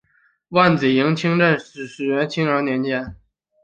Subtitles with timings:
[0.49, 3.15] 万子营清真寺始建于清朝乾隆年间。